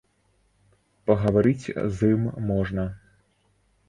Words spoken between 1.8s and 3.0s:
з ім можна.